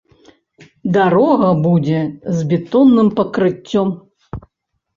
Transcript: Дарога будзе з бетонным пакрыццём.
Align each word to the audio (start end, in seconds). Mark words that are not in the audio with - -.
Дарога 0.95 1.49
будзе 1.67 2.01
з 2.39 2.47
бетонным 2.55 3.13
пакрыццём. 3.23 3.95